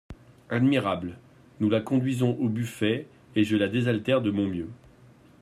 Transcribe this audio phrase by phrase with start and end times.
[0.49, 1.13] Admirable!
[1.59, 3.05] Nous la conduisons au buffet
[3.35, 4.69] et je la désaltère de mon mieux.